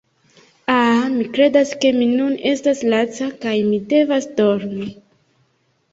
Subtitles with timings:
[0.75, 4.93] Ah, mi kredas ke mi nun estas laca kaj mi devas dormi